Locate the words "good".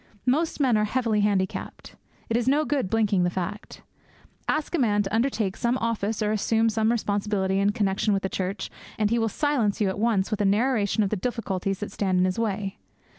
2.65-2.89